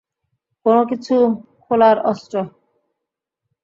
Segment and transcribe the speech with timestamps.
[0.65, 1.15] কোনোকিছু
[1.63, 2.35] খোলার অস্ত্র?